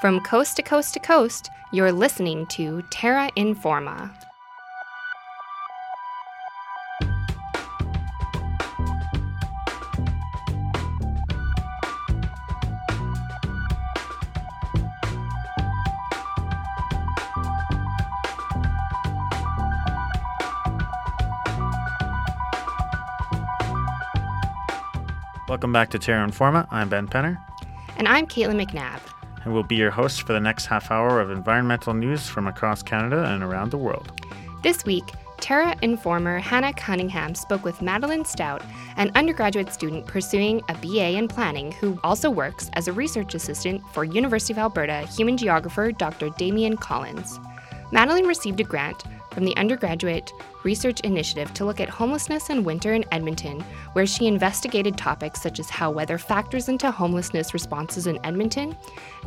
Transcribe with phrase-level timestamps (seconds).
[0.00, 4.10] From coast to coast to coast, you're listening to Terra Informa.
[25.46, 26.66] Welcome back to Terra Informa.
[26.70, 27.38] I'm Ben Penner.
[27.98, 29.19] And I'm Caitlin McNabb.
[29.44, 32.82] And we'll be your host for the next half hour of environmental news from across
[32.82, 34.12] Canada and around the world.
[34.62, 35.04] This week,
[35.40, 38.62] Terra Informer Hannah Cunningham spoke with Madeline Stout,
[38.98, 43.82] an undergraduate student pursuing a BA in planning who also works as a research assistant
[43.92, 46.28] for University of Alberta human geographer Dr.
[46.36, 47.40] Damian Collins.
[47.90, 50.32] Madeline received a grant from the Undergraduate
[50.64, 53.60] Research Initiative to look at homelessness and winter in Edmonton,
[53.92, 58.76] where she investigated topics such as how weather factors into homelessness responses in Edmonton,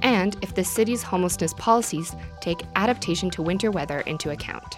[0.01, 4.77] and if the city's homelessness policies take adaptation to winter weather into account.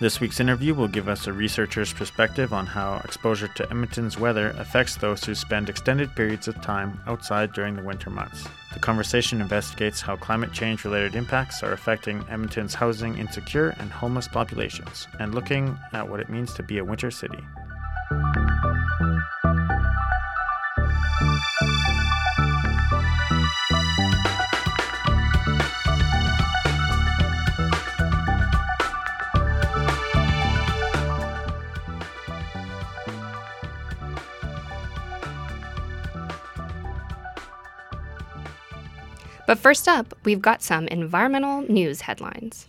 [0.00, 4.50] This week's interview will give us a researcher's perspective on how exposure to Edmonton's weather
[4.58, 8.46] affects those who spend extended periods of time outside during the winter months.
[8.72, 14.26] The conversation investigates how climate change related impacts are affecting Edmonton's housing insecure and homeless
[14.26, 17.38] populations, and looking at what it means to be a winter city.
[39.46, 42.66] But first up, we've got some environmental news headlines.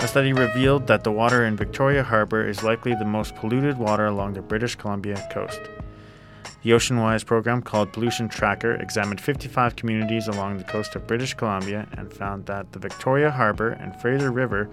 [0.00, 4.06] A study revealed that the water in Victoria Harbour is likely the most polluted water
[4.06, 5.60] along the British Columbia coast.
[6.62, 11.86] The OceanWise program called Pollution Tracker examined 55 communities along the coast of British Columbia
[11.92, 14.68] and found that the Victoria Harbour and Fraser River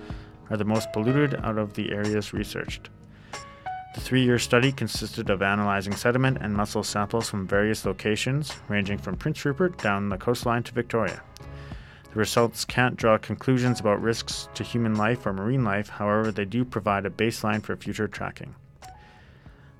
[0.49, 2.89] are the most polluted out of the areas researched.
[3.93, 8.97] The three year study consisted of analyzing sediment and mussel samples from various locations, ranging
[8.97, 11.21] from Prince Rupert down the coastline to Victoria.
[12.11, 16.45] The results can't draw conclusions about risks to human life or marine life, however, they
[16.45, 18.55] do provide a baseline for future tracking.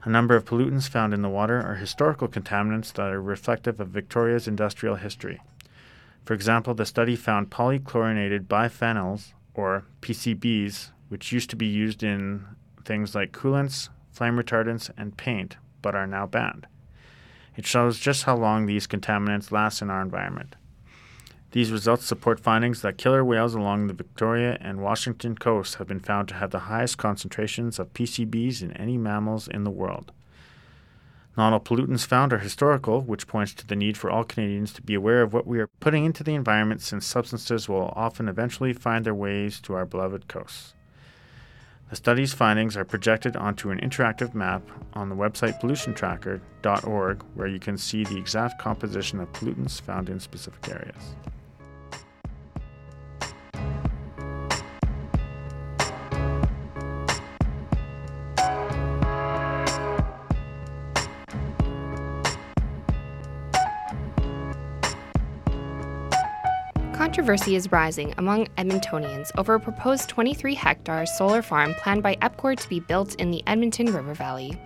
[0.06, 3.88] A number of pollutants found in the water are historical contaminants that are reflective of
[3.88, 5.42] Victoria's industrial history.
[6.26, 12.46] For example, the study found polychlorinated biphenyls, or PCBs, which used to be used in
[12.84, 16.68] things like coolants, flame retardants, and paint, but are now banned.
[17.58, 20.56] It shows just how long these contaminants last in our environment.
[21.56, 26.02] These results support findings that killer whales along the Victoria and Washington coasts have been
[26.02, 30.12] found to have the highest concentrations of PCBs in any mammals in the world.
[31.38, 34.82] Not all pollutants found are historical, which points to the need for all Canadians to
[34.82, 38.74] be aware of what we are putting into the environment since substances will often eventually
[38.74, 40.74] find their ways to our beloved coasts.
[41.90, 44.62] The study's findings are projected onto an interactive map
[44.92, 50.20] on the website pollutiontracker.org, where you can see the exact composition of pollutants found in
[50.20, 51.16] specific areas.
[67.16, 72.60] Controversy is rising among Edmontonians over a proposed 23 hectare solar farm planned by EPCOR
[72.60, 74.58] to be built in the Edmonton River Valley.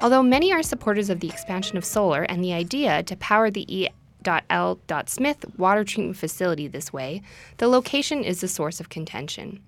[0.00, 3.66] Although many are supporters of the expansion of solar and the idea to power the
[3.68, 4.80] E.L.
[5.08, 7.20] Smith water treatment facility this way,
[7.58, 9.60] the location is the source of contention.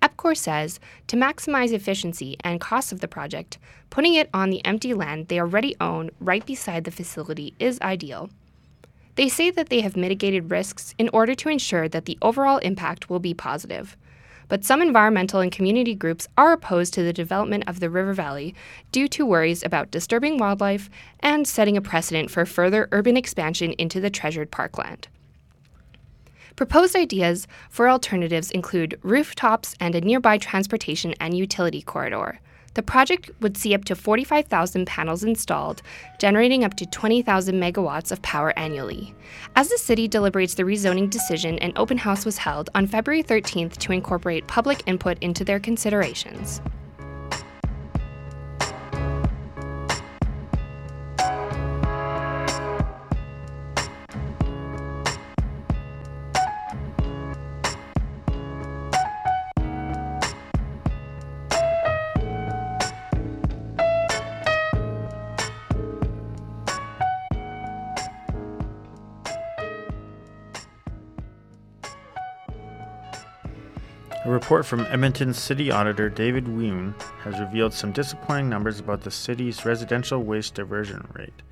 [0.00, 0.78] EPCOR says
[1.08, 3.58] to maximize efficiency and cost of the project,
[3.90, 8.30] putting it on the empty land they already own right beside the facility is ideal.
[9.16, 13.10] They say that they have mitigated risks in order to ensure that the overall impact
[13.10, 13.96] will be positive.
[14.48, 18.54] But some environmental and community groups are opposed to the development of the river valley
[18.92, 20.88] due to worries about disturbing wildlife
[21.20, 25.08] and setting a precedent for further urban expansion into the treasured parkland.
[26.54, 32.38] Proposed ideas for alternatives include rooftops and a nearby transportation and utility corridor.
[32.76, 35.80] The project would see up to 45,000 panels installed,
[36.18, 39.14] generating up to 20,000 megawatts of power annually.
[39.56, 43.78] As the city deliberates the rezoning decision, an open house was held on February 13th
[43.78, 46.60] to incorporate public input into their considerations.
[74.46, 76.94] Report from Edmonton's city auditor David Wiun
[77.24, 81.42] has revealed some disappointing numbers about the city's residential waste diversion rate.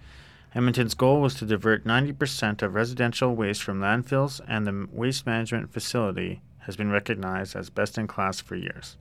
[0.55, 5.73] Edmonton's goal was to divert 90% of residential waste from landfills, and the waste management
[5.73, 8.96] facility has been recognized as best in class for years.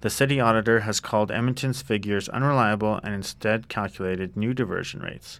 [0.00, 5.38] The city auditor has called Edmonton's figures unreliable and instead calculated new diversion rates.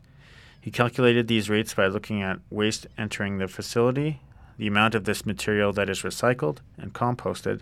[0.61, 4.21] He calculated these rates by looking at waste entering the facility,
[4.59, 7.61] the amount of this material that is recycled and composted,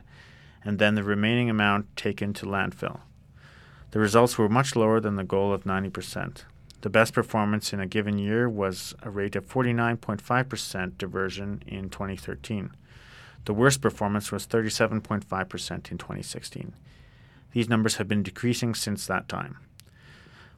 [0.64, 3.00] and then the remaining amount taken to landfill.
[3.90, 6.44] The results were much lower than the goal of 90%.
[6.80, 12.72] The best performance in a given year was a rate of 49.5% diversion in 2013.
[13.44, 16.74] The worst performance was 37.5% in 2016.
[17.52, 19.58] These numbers have been decreasing since that time.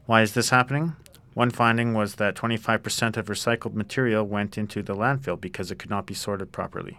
[0.06, 0.96] Why is this happening?
[1.36, 5.90] One finding was that 25% of recycled material went into the landfill because it could
[5.90, 6.98] not be sorted properly.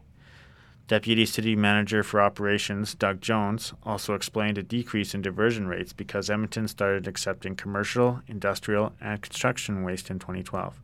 [0.88, 6.30] Deputy City Manager for Operations Doug Jones also explained a decrease in diversion rates because
[6.30, 10.80] Edmonton started accepting commercial, industrial, and construction waste in 2012.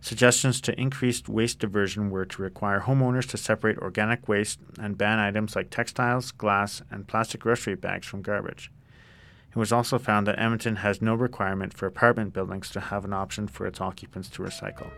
[0.00, 5.18] Suggestions to increase waste diversion were to require homeowners to separate organic waste and ban
[5.18, 8.70] items like textiles, glass, and plastic grocery bags from garbage.
[9.54, 13.12] It was also found that Edmonton has no requirement for apartment buildings to have an
[13.12, 14.90] option for its occupants to recycle.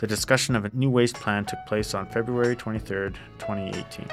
[0.00, 4.06] The discussion of a new waste plan took place on February 23, 2018.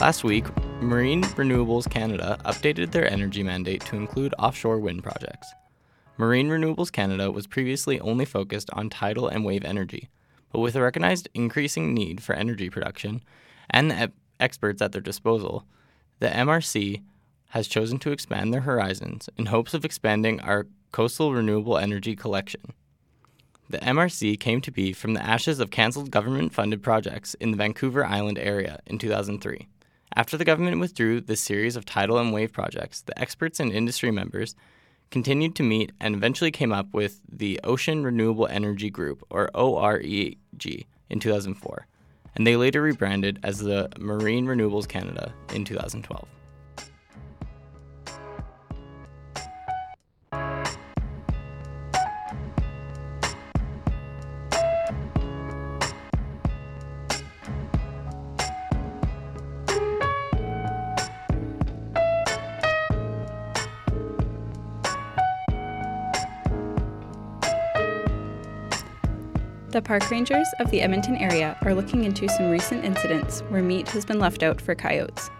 [0.00, 0.44] Last week,
[0.80, 5.52] Marine Renewables Canada updated their energy mandate to include offshore wind projects.
[6.16, 10.08] Marine Renewables Canada was previously only focused on tidal and wave energy,
[10.52, 13.22] but with a recognized increasing need for energy production
[13.70, 15.64] and the experts at their disposal,
[16.20, 17.02] the MRC
[17.48, 22.72] has chosen to expand their horizons in hopes of expanding our coastal renewable energy collection.
[23.68, 27.56] The MRC came to be from the ashes of cancelled government funded projects in the
[27.56, 29.66] Vancouver Island area in 2003.
[30.14, 34.12] After the government withdrew this series of tidal and wave projects, the experts and industry
[34.12, 34.54] members
[35.14, 40.36] continued to meet and eventually came up with the Ocean Renewable Energy Group, or OREG,
[41.08, 41.86] in 2004,
[42.34, 46.26] and they later rebranded as the Marine Renewables Canada in 2012.
[69.74, 73.88] The park rangers of the Edmonton area are looking into some recent incidents where meat
[73.88, 75.32] has been left out for coyotes.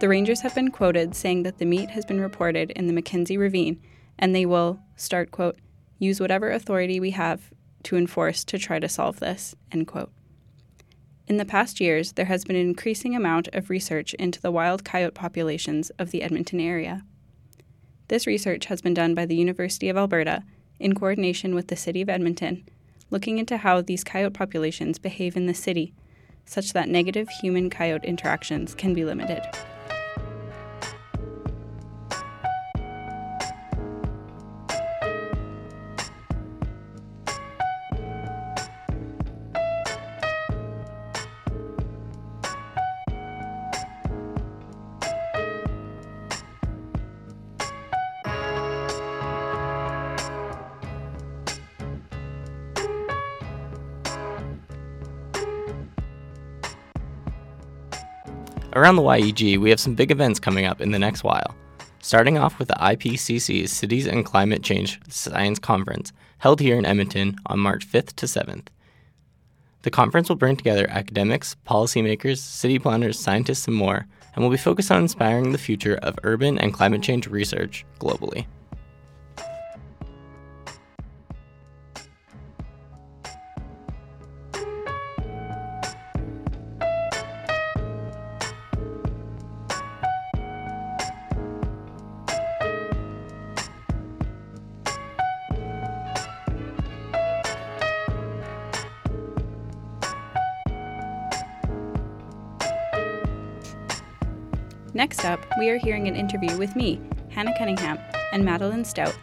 [0.00, 3.36] The rangers have been quoted saying that the meat has been reported in the Mackenzie
[3.36, 3.78] Ravine
[4.18, 5.58] and they will, start quote,
[5.98, 7.50] use whatever authority we have
[7.82, 10.10] to enforce to try to solve this, end quote.
[11.26, 14.86] In the past years, there has been an increasing amount of research into the wild
[14.86, 17.04] coyote populations of the Edmonton area.
[18.08, 20.44] This research has been done by the University of Alberta
[20.80, 22.64] in coordination with the City of Edmonton
[23.10, 25.92] looking into how these coyote populations behave in the city,
[26.44, 29.42] such that negative human coyote interactions can be limited.
[58.76, 61.54] Around the YEG, we have some big events coming up in the next while.
[62.02, 67.38] Starting off with the IPCC's Cities and Climate Change Science Conference, held here in Edmonton
[67.46, 68.66] on March 5th to 7th.
[69.80, 74.58] The conference will bring together academics, policymakers, city planners, scientists, and more, and will be
[74.58, 78.44] focused on inspiring the future of urban and climate change research globally.
[104.96, 106.98] Next up, we are hearing an interview with me,
[107.28, 107.98] Hannah Cunningham,
[108.32, 109.14] and Madeline Stout,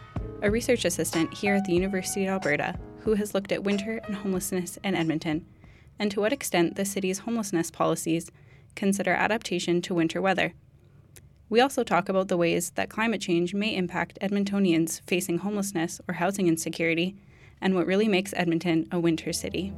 [0.42, 4.14] a research assistant here at the University of Alberta, who has looked at winter and
[4.14, 5.44] homelessness in Edmonton,
[5.98, 8.30] and to what extent the city's homelessness policies
[8.76, 10.54] consider adaptation to winter weather.
[11.48, 16.14] We also talk about the ways that climate change may impact Edmontonians facing homelessness or
[16.14, 17.16] housing insecurity,
[17.60, 19.72] and what really makes Edmonton a winter city.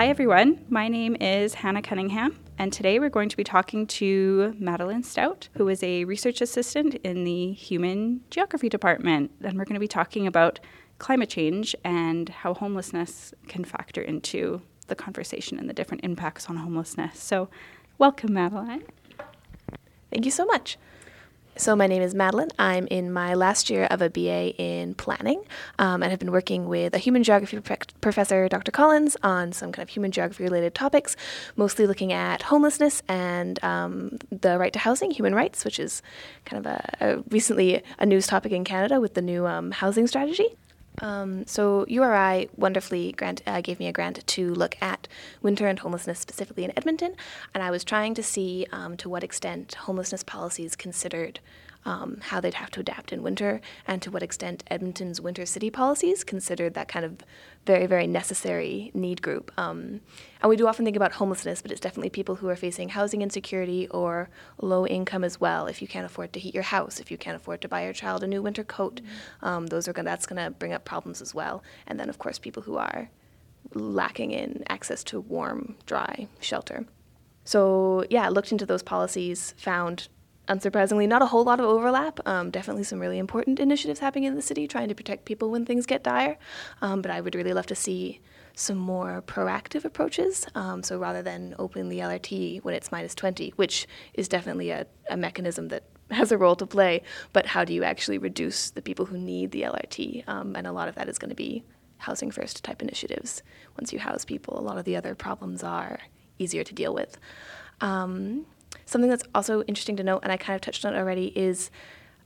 [0.00, 0.64] Hi, everyone.
[0.70, 5.50] My name is Hannah Cunningham, and today we're going to be talking to Madeline Stout,
[5.58, 9.30] who is a research assistant in the Human Geography Department.
[9.42, 10.58] And we're going to be talking about
[10.96, 16.56] climate change and how homelessness can factor into the conversation and the different impacts on
[16.56, 17.20] homelessness.
[17.20, 17.50] So,
[17.98, 18.84] welcome, Madeline.
[20.10, 20.78] Thank you so much.
[21.56, 22.48] So, my name is Madeline.
[22.58, 25.42] I'm in my last year of a BA in planning
[25.78, 27.60] um, and have been working with a human geography
[28.00, 28.72] professor, Dr.
[28.72, 31.16] Collins, on some kind of human geography related topics,
[31.56, 36.00] mostly looking at homelessness and um, the right to housing, human rights, which is
[36.46, 40.06] kind of a, a recently a news topic in Canada with the new um, housing
[40.06, 40.56] strategy.
[40.98, 45.08] Um, so URI wonderfully grant, uh, gave me a grant to look at
[45.40, 47.14] winter and homelessness specifically in Edmonton,
[47.54, 51.40] and I was trying to see um, to what extent homelessness policies considered
[51.84, 55.70] um, how they'd have to adapt in winter, and to what extent Edmonton's winter city
[55.70, 57.18] policies considered that kind of
[57.66, 59.52] very, very necessary need group.
[59.58, 60.00] Um,
[60.42, 63.22] and we do often think about homelessness, but it's definitely people who are facing housing
[63.22, 65.66] insecurity or low income as well.
[65.66, 67.92] If you can't afford to heat your house, if you can't afford to buy your
[67.92, 69.00] child a new winter coat,
[69.42, 71.62] um, those are gonna, that's going to bring up problems as well.
[71.86, 73.10] And then, of course, people who are
[73.74, 76.86] lacking in access to warm, dry shelter.
[77.44, 80.08] So, yeah, looked into those policies, found
[80.50, 82.18] unsurprisingly, not a whole lot of overlap.
[82.26, 85.64] Um, definitely some really important initiatives happening in the city trying to protect people when
[85.64, 86.36] things get dire.
[86.82, 88.20] Um, but I would really love to see
[88.54, 90.46] some more proactive approaches.
[90.54, 94.86] Um, so rather than opening the LRT when it's minus 20, which is definitely a,
[95.08, 97.02] a mechanism that has a role to play,
[97.32, 100.28] but how do you actually reduce the people who need the LRT?
[100.28, 101.62] Um, and a lot of that is going to be
[101.98, 103.42] housing first type initiatives.
[103.78, 106.00] Once you house people, a lot of the other problems are
[106.38, 107.18] easier to deal with.
[107.80, 108.46] Um,
[108.90, 111.70] Something that's also interesting to note, and I kind of touched on already, is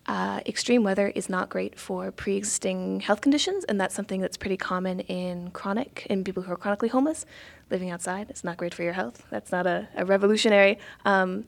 [0.06, 4.56] uh, extreme weather is not great for pre-existing health conditions, and that's something that's pretty
[4.56, 7.26] common in chronic in people who are chronically homeless.
[7.71, 9.26] Living outside is not great for your health.
[9.28, 11.44] That's not a, a revolutionary um,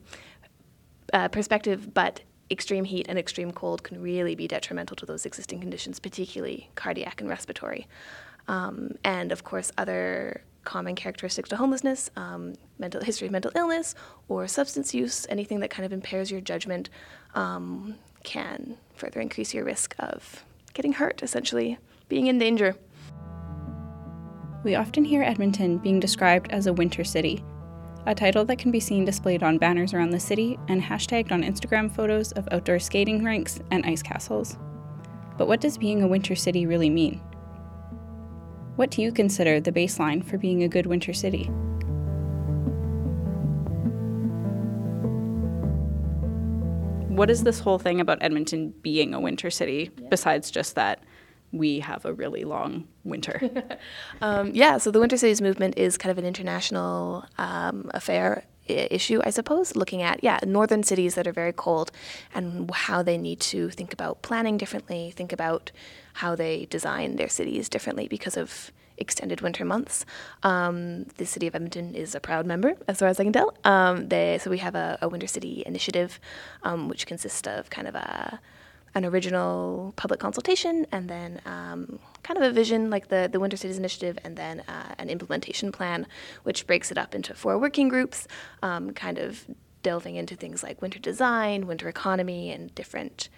[1.11, 2.21] uh, perspective, but
[2.51, 7.21] extreme heat and extreme cold can really be detrimental to those existing conditions, particularly cardiac
[7.21, 7.87] and respiratory.
[8.47, 13.95] Um, and of course, other common characteristics to homelessness, um, mental history of mental illness,
[14.27, 16.89] or substance use, anything that kind of impairs your judgment,
[17.35, 20.43] um, can further increase your risk of
[20.73, 21.77] getting hurt, essentially,
[22.09, 22.75] being in danger.
[24.65, 27.41] We often hear Edmonton being described as a winter city,
[28.05, 31.43] a title that can be seen displayed on banners around the city and hashtagged on
[31.43, 34.57] Instagram photos of outdoor skating rinks and ice castles.
[35.37, 37.21] But what does being a winter city really mean?
[38.77, 41.45] What do you consider the baseline for being a good winter city?
[47.09, 50.09] What is this whole thing about Edmonton being a winter city yeah.
[50.09, 51.03] besides just that
[51.51, 53.41] we have a really long winter?
[54.21, 59.21] um, yeah, so the Winter Cities movement is kind of an international um, affair issue,
[59.23, 61.91] I suppose, looking at, yeah, northern cities that are very cold
[62.33, 65.71] and how they need to think about planning differently, think about
[66.13, 70.05] how they design their cities differently because of extended winter months.
[70.43, 73.53] Um, the city of Edmonton is a proud member, as far as I can tell.
[73.63, 76.19] Um, they, so we have a, a Winter City initiative,
[76.63, 78.39] um, which consists of kind of a
[78.95, 83.55] an original public consultation and then um, kind of a vision like the, the Winter
[83.55, 86.05] Cities Initiative and then uh, an implementation plan,
[86.43, 88.27] which breaks it up into four working groups,
[88.61, 89.45] um, kind of
[89.81, 93.29] delving into things like winter design, winter economy, and different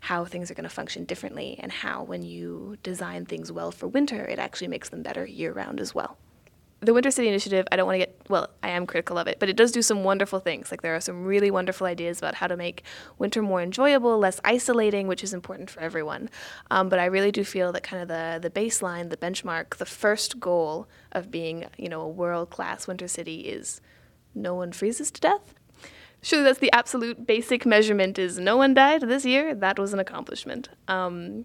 [0.00, 3.86] how things are going to function differently and how when you design things well for
[3.86, 6.18] winter, it actually makes them better year round as well.
[6.80, 9.38] The Winter City Initiative, I don't want to get, well, I am critical of it,
[9.38, 10.70] but it does do some wonderful things.
[10.70, 12.82] Like there are some really wonderful ideas about how to make
[13.18, 16.30] winter more enjoyable, less isolating, which is important for everyone.
[16.70, 19.84] Um, but I really do feel that kind of the, the baseline, the benchmark, the
[19.84, 23.80] first goal of being, you know, a world class winter city is
[24.34, 25.54] no one freezes to death.
[26.22, 29.54] Surely that's the absolute basic measurement is no one died this year.
[29.54, 30.70] That was an accomplishment.
[30.88, 31.44] Um,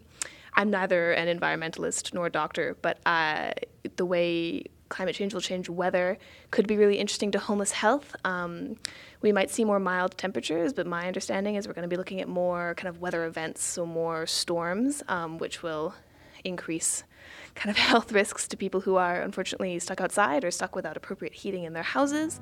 [0.53, 3.51] I'm neither an environmentalist nor a doctor, but uh,
[3.97, 6.17] the way climate change will change weather
[6.51, 8.15] could be really interesting to homeless health.
[8.25, 8.75] Um,
[9.21, 12.19] we might see more mild temperatures, but my understanding is we're going to be looking
[12.21, 15.93] at more kind of weather events, so more storms, um, which will
[16.43, 17.03] increase
[17.55, 21.33] kind of health risks to people who are unfortunately stuck outside or stuck without appropriate
[21.33, 22.39] heating in their houses.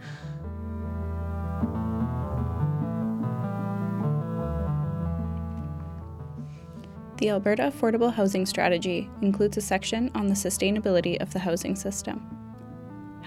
[7.18, 12.37] The Alberta Affordable Housing Strategy includes a section on the sustainability of the housing system.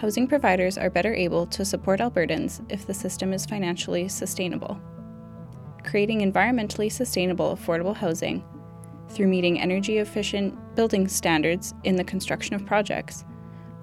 [0.00, 4.80] Housing providers are better able to support Albertans if the system is financially sustainable.
[5.84, 8.42] Creating environmentally sustainable affordable housing
[9.10, 13.26] through meeting energy efficient building standards in the construction of projects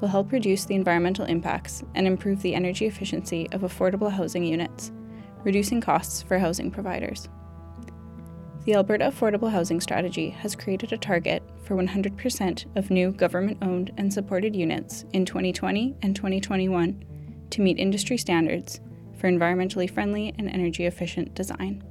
[0.01, 4.91] will help reduce the environmental impacts and improve the energy efficiency of affordable housing units,
[5.43, 7.29] reducing costs for housing providers.
[8.67, 13.93] The Alberta Affordable Housing Strategy has created a target for 100% of new government owned
[13.95, 17.05] and supported units in 2020 and 2021
[17.51, 18.81] to meet industry standards
[19.17, 21.81] for environmentally friendly and energy efficient design.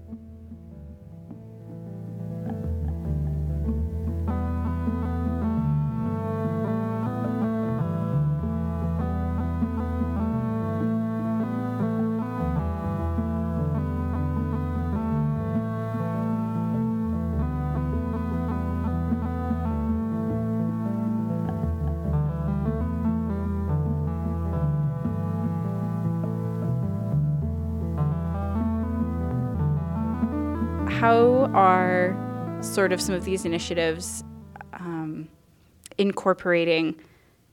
[31.06, 34.24] How are sort of some of these initiatives
[34.72, 35.28] um,
[35.98, 36.96] incorporating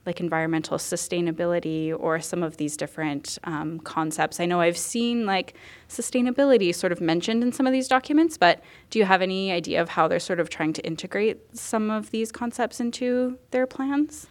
[0.06, 4.40] like environmental sustainability or some of these different um, concepts.
[4.40, 5.54] I know I've seen like
[5.88, 9.80] sustainability sort of mentioned in some of these documents, but do you have any idea
[9.80, 14.26] of how they're sort of trying to integrate some of these concepts into their plans?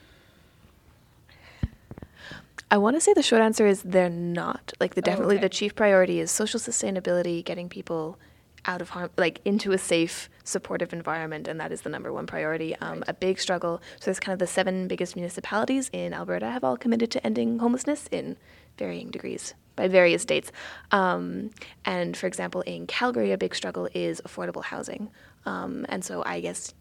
[2.69, 4.73] I want to say the short answer is they're not.
[4.81, 5.43] Like the Oh, definitely okay.
[5.43, 8.19] the chief priority is social sustainability, getting people
[8.65, 12.25] out of harm, like into a safe, supportive environment, and that is the number one
[12.25, 12.75] priority.
[12.77, 13.81] Um, A big struggle.
[13.99, 17.59] So there's kind of the seven biggest municipalities in Alberta have all committed to ending
[17.59, 18.37] homelessness in
[18.77, 20.51] varying degrees by various dates.
[20.91, 21.51] Um,
[21.85, 25.09] and for example, in Calgary, a big struggle is affordable housing.
[25.45, 26.73] Um, and so I guess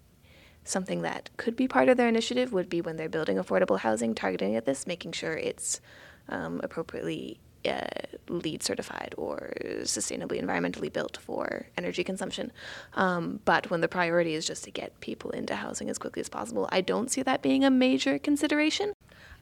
[0.65, 4.15] something that could be part of their initiative would be when they're building affordable housing,
[4.15, 5.81] targeting at this, making sure it's
[6.29, 7.87] um, appropriately uh,
[8.29, 12.53] LEED certified or sustainably environmentally built for energy consumption.
[12.95, 16.29] Um, but when the priority is just to get people into housing as quickly as
[16.29, 18.95] possible, I don't see that being a major consideration.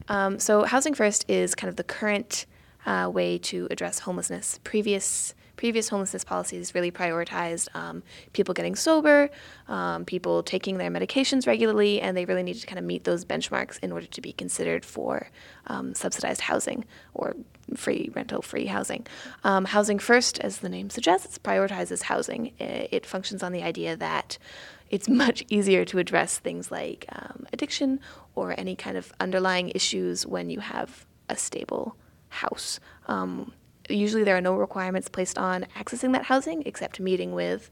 [0.07, 2.45] Um, so, Housing First is kind of the current
[2.85, 4.59] uh, way to address homelessness.
[4.63, 8.01] Previous previous homelessness policies really prioritized um,
[8.33, 9.29] people getting sober,
[9.67, 13.23] um, people taking their medications regularly, and they really needed to kind of meet those
[13.23, 15.29] benchmarks in order to be considered for
[15.67, 17.35] um, subsidized housing or
[17.75, 19.05] free rental free housing.
[19.43, 22.41] Um, housing First, as the name suggests, prioritizes housing.
[22.59, 24.39] I- It functions on the idea that
[24.89, 27.99] it's much easier to address things like um, addiction
[28.33, 31.95] or any kind of underlying issues when you have a stable
[32.29, 32.79] house.
[33.07, 33.53] Um,
[33.93, 37.69] usually, there are no requirements placed on accessing that housing except meeting with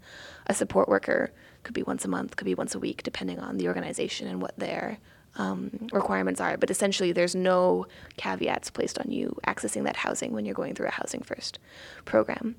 [0.48, 1.32] a support worker.
[1.64, 4.42] Could be once a month, could be once a week, depending on the organization and
[4.42, 4.98] what their
[5.36, 6.58] um, requirements are.
[6.58, 7.86] But essentially, there's no
[8.18, 11.60] caveats placed on you accessing that housing when you're going through a Housing First
[12.06, 12.56] program.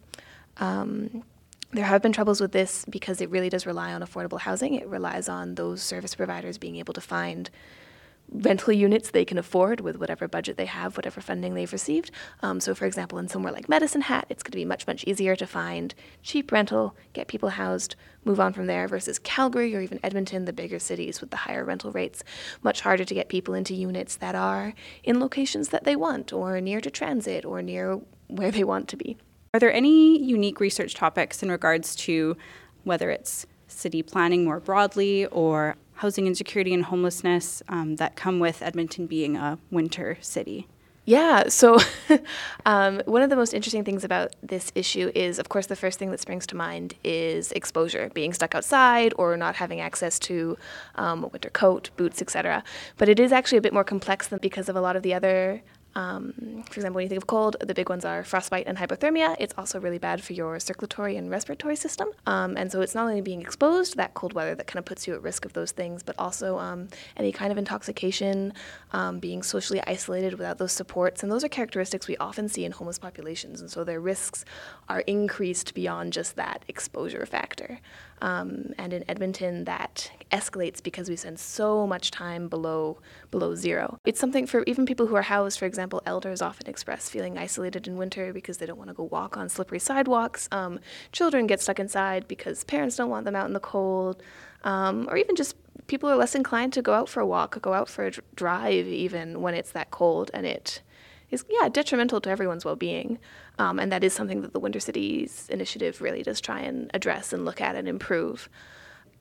[0.58, 1.24] Um,
[1.72, 4.74] there have been troubles with this because it really does rely on affordable housing.
[4.74, 7.48] It relies on those service providers being able to find
[8.32, 12.10] rental units they can afford with whatever budget they have, whatever funding they've received.
[12.42, 15.04] Um, so, for example, in somewhere like Medicine Hat, it's going to be much, much
[15.04, 19.80] easier to find cheap rental, get people housed, move on from there, versus Calgary or
[19.80, 22.22] even Edmonton, the bigger cities with the higher rental rates.
[22.62, 26.60] Much harder to get people into units that are in locations that they want, or
[26.60, 29.16] near to transit, or near where they want to be.
[29.52, 32.36] Are there any unique research topics in regards to
[32.84, 38.62] whether it's city planning more broadly or housing insecurity and homelessness um, that come with
[38.62, 40.66] Edmonton being a winter city?
[41.04, 41.78] Yeah, so
[42.64, 45.98] um, one of the most interesting things about this issue is, of course, the first
[45.98, 50.56] thing that springs to mind is exposure, being stuck outside or not having access to
[50.94, 52.64] um, a winter coat, boots, etc.
[52.96, 55.12] But it is actually a bit more complex than because of a lot of the
[55.12, 55.62] other.
[55.94, 59.36] Um, for example, when you think of cold, the big ones are frostbite and hypothermia.
[59.38, 62.08] It's also really bad for your circulatory and respiratory system.
[62.26, 64.84] Um, and so it's not only being exposed to that cold weather that kind of
[64.84, 68.52] puts you at risk of those things, but also um, any kind of intoxication,
[68.92, 71.22] um, being socially isolated without those supports.
[71.22, 73.60] And those are characteristics we often see in homeless populations.
[73.60, 74.44] And so their risks
[74.88, 77.80] are increased beyond just that exposure factor.
[78.22, 82.98] Um, and in Edmonton, that escalates because we spend so much time below
[83.30, 83.96] below zero.
[84.04, 85.58] It's something for even people who are housed.
[85.58, 89.04] For example, elders often express feeling isolated in winter because they don't want to go
[89.04, 90.48] walk on slippery sidewalks.
[90.52, 90.80] Um,
[91.12, 94.22] children get stuck inside because parents don't want them out in the cold,
[94.64, 97.72] um, or even just people are less inclined to go out for a walk, go
[97.72, 100.82] out for a drive, even when it's that cold and it
[101.30, 103.18] is yeah detrimental to everyone's well-being.
[103.58, 107.32] Um, and that is something that the winter cities initiative really does try and address
[107.32, 108.48] and look at and improve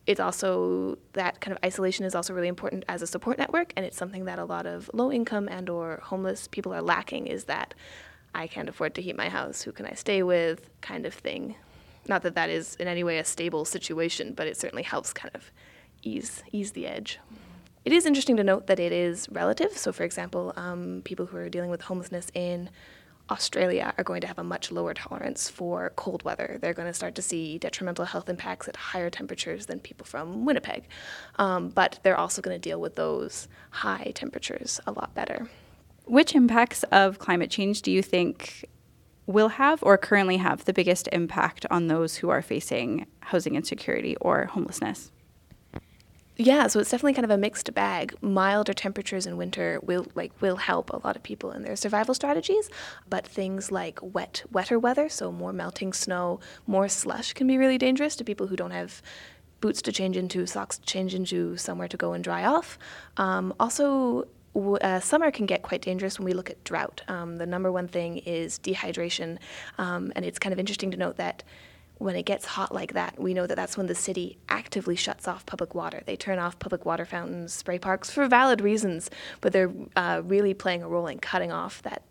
[0.09, 3.85] it's also that kind of isolation is also really important as a support network, and
[3.85, 7.27] it's something that a lot of low income and or homeless people are lacking.
[7.27, 7.75] Is that
[8.33, 9.61] I can't afford to heat my house.
[9.61, 10.67] Who can I stay with?
[10.81, 11.53] Kind of thing.
[12.07, 15.29] Not that that is in any way a stable situation, but it certainly helps kind
[15.35, 15.51] of
[16.01, 17.19] ease ease the edge.
[17.85, 19.77] It is interesting to note that it is relative.
[19.77, 22.71] So, for example, um, people who are dealing with homelessness in
[23.29, 26.57] Australia are going to have a much lower tolerance for cold weather.
[26.61, 30.45] They're going to start to see detrimental health impacts at higher temperatures than people from
[30.45, 30.87] Winnipeg.
[31.37, 35.49] Um, but they're also going to deal with those high temperatures a lot better.
[36.05, 38.65] Which impacts of climate change do you think
[39.27, 44.15] will have or currently have the biggest impact on those who are facing housing insecurity
[44.17, 45.11] or homelessness?
[46.41, 48.15] Yeah, so it's definitely kind of a mixed bag.
[48.21, 52.13] Milder temperatures in winter will like will help a lot of people in their survival
[52.13, 52.69] strategies,
[53.09, 57.77] but things like wet wetter weather, so more melting snow, more slush can be really
[57.77, 59.01] dangerous to people who don't have
[59.59, 62.79] boots to change into, socks to change into, somewhere to go and dry off.
[63.17, 64.25] Um, also,
[64.55, 67.01] uh, summer can get quite dangerous when we look at drought.
[67.09, 69.39] Um, the number one thing is dehydration,
[69.77, 71.43] um, and it's kind of interesting to note that
[71.99, 75.27] when it gets hot like that, we know that that's when the city actively shuts
[75.27, 76.01] off public water.
[76.05, 79.09] They turn off public water fountains, spray parks for valid reasons,
[79.41, 82.03] but they're uh, really playing a role in cutting off that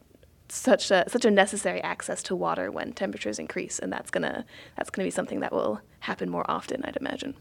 [0.51, 4.45] such a such a necessary access to water when temperatures increase, and that's gonna
[4.77, 7.35] that's gonna be something that will happen more often, I'd imagine.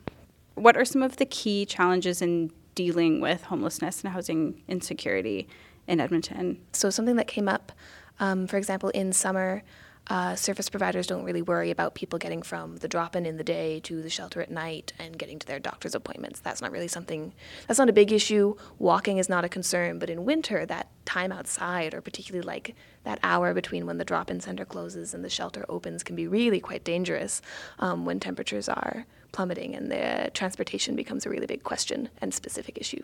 [0.56, 5.50] What are some of the key challenges in dealing with homelessness and housing insecurity
[5.86, 6.62] in Edmonton?
[6.72, 7.74] So something that came up,
[8.22, 9.64] um, for example, in summer
[10.10, 13.44] uh, service providers don't really worry about people getting from the drop in in the
[13.44, 16.40] day to the shelter at night and getting to their doctor's appointments.
[16.40, 17.34] That's not really something,
[17.68, 18.56] that's not a big issue.
[18.80, 23.20] Walking is not a concern, but in winter, that time outside, or particularly like that
[23.22, 26.60] hour between when the drop in center closes and the shelter opens, can be really
[26.60, 27.42] quite dangerous
[27.80, 32.78] um, when temperatures are plummeting and the transportation becomes a really big question and specific
[32.78, 33.04] issue.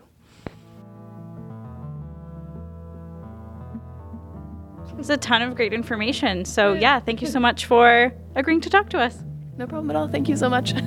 [4.98, 6.44] It's a ton of great information.
[6.44, 9.22] So, yeah, thank you so much for agreeing to talk to us.
[9.56, 10.08] No problem at all.
[10.08, 10.72] Thank you so much.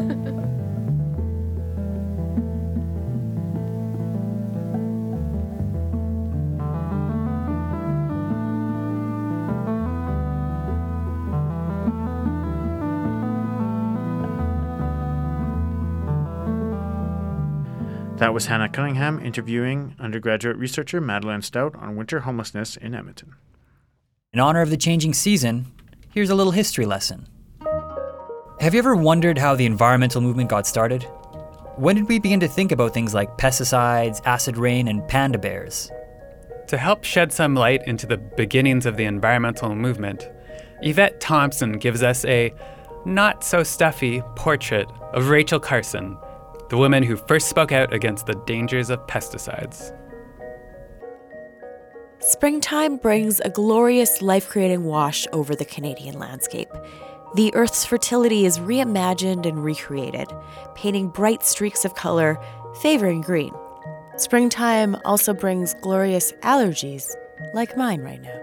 [18.17, 23.35] That was Hannah Cunningham interviewing undergraduate researcher Madeline Stout on winter homelessness in Edmonton.
[24.37, 25.65] In honor of the changing season,
[26.11, 27.27] here's a little history lesson.
[28.59, 31.01] Have you ever wondered how the environmental movement got started?
[31.75, 35.91] When did we begin to think about things like pesticides, acid rain, and panda bears?
[36.67, 40.29] To help shed some light into the beginnings of the environmental movement,
[40.83, 42.53] Yvette Thompson gives us a
[43.07, 46.15] not so stuffy portrait of Rachel Carson,
[46.69, 49.97] the woman who first spoke out against the dangers of pesticides.
[52.19, 56.69] Springtime brings a glorious life creating wash over the Canadian landscape.
[57.35, 60.27] The Earth's fertility is reimagined and recreated,
[60.73, 62.39] painting bright streaks of color,
[62.81, 63.53] favoring green.
[64.17, 67.15] Springtime also brings glorious allergies,
[67.53, 68.41] like mine right now.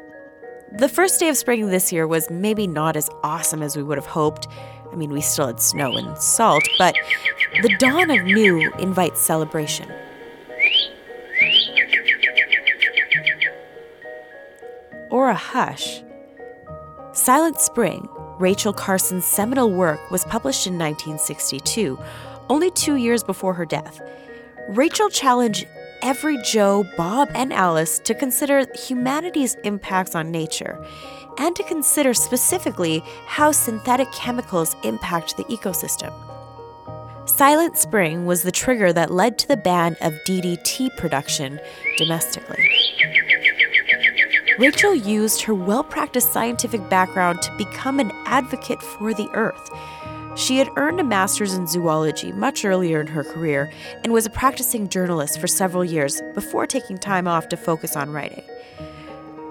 [0.79, 3.99] The first day of spring this year was maybe not as awesome as we would
[3.99, 4.47] have hoped.
[4.93, 6.95] I mean, we still had snow and salt, but
[7.61, 9.93] the dawn of new invites celebration.
[15.15, 16.03] Or a hush.
[17.13, 18.09] Silent Spring,
[18.41, 21.97] Rachel Carson's seminal work, was published in 1962,
[22.49, 24.01] only two years before her death.
[24.71, 25.69] Rachel challenged
[26.03, 30.85] every Joe, Bob, and Alice to consider humanity's impacts on nature
[31.39, 36.13] and to consider specifically how synthetic chemicals impact the ecosystem.
[37.29, 41.61] Silent Spring was the trigger that led to the ban of DDT production
[41.99, 42.69] domestically.
[44.57, 49.71] Rachel used her well practiced scientific background to become an advocate for the earth.
[50.37, 53.73] She had earned a master's in zoology much earlier in her career
[54.05, 58.11] and was a practicing journalist for several years before taking time off to focus on
[58.11, 58.45] writing.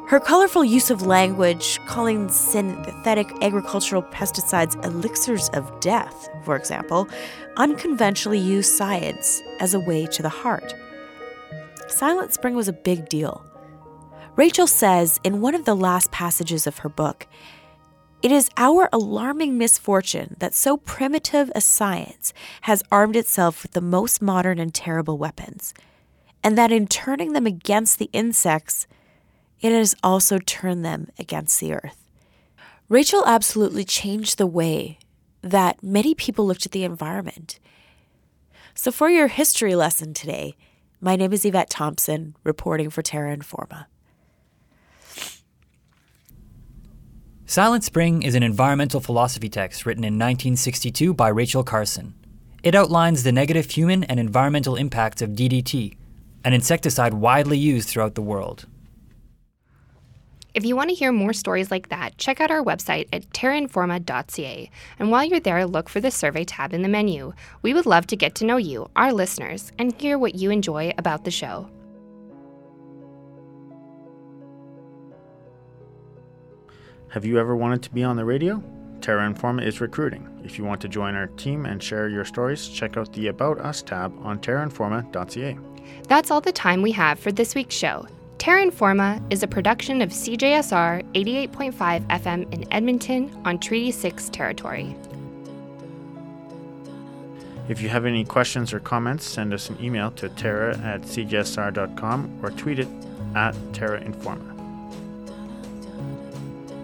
[0.08, 7.10] Her colorful use of language, calling synthetic agricultural pesticides elixirs of death, for example,
[7.58, 10.74] unconventionally used science as a way to the heart.
[11.90, 13.46] Silent Spring was a big deal.
[14.36, 17.28] Rachel says in one of the last passages of her book
[18.24, 23.82] It is our alarming misfortune that so primitive a science has armed itself with the
[23.82, 25.76] most modern and terrible weapons,
[26.44, 28.88] and that in turning them against the insects,
[29.62, 32.10] it has also turned them against the earth.
[32.90, 34.98] Rachel absolutely changed the way
[35.44, 37.60] that many people looked at the environment.
[38.74, 40.56] So, for your history lesson today,
[41.00, 43.86] my name is Yvette Thompson, reporting for Terra Informa.
[47.54, 52.16] Silent Spring is an environmental philosophy text written in 1962 by Rachel Carson.
[52.64, 55.96] It outlines the negative human and environmental impacts of DDT,
[56.44, 58.66] an insecticide widely used throughout the world.
[60.56, 64.72] If you want to hear more stories like that, check out our website at terrainforma.ca.
[64.98, 67.34] And while you're there, look for the survey tab in the menu.
[67.62, 70.92] We would love to get to know you, our listeners, and hear what you enjoy
[70.98, 71.70] about the show.
[77.14, 78.60] Have you ever wanted to be on the radio?
[79.00, 80.28] Terra Informa is recruiting.
[80.44, 83.60] If you want to join our team and share your stories, check out the About
[83.60, 85.60] Us tab on terrainforma.ca.
[86.08, 88.08] That's all the time we have for this week's show.
[88.40, 94.96] Terra Informa is a production of CJSR 88.5 FM in Edmonton on Treaty 6 territory.
[97.70, 102.40] If you have any questions or comments, send us an email to terra at cjsr.com
[102.42, 102.88] or tweet it
[103.36, 104.53] at terrainforma.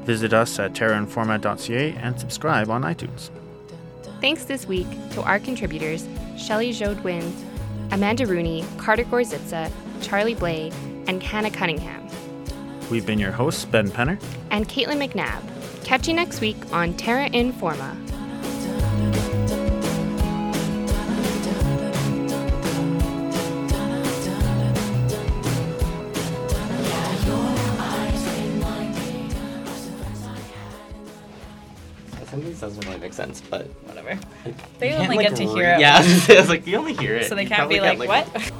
[0.09, 3.29] Visit us at terrainforma.ca and subscribe on iTunes.
[4.19, 7.31] Thanks this week to our contributors Shelley Jodwin,
[7.91, 10.71] Amanda Rooney, Carter Gorzitza, Charlie Blay,
[11.05, 12.07] and Hannah Cunningham,
[12.89, 14.19] We've been your hosts, Ben Penner.
[14.49, 15.43] and Caitlin McNabb.
[15.83, 17.95] Catch you next week on Terra Informa.
[32.29, 34.19] Some of these doesn't really make sense, but Whatever.
[34.77, 36.29] They can't, only like, get to hear it Yeah, once.
[36.29, 37.27] I was like you only hear it.
[37.27, 38.51] So they can't be probably like, what?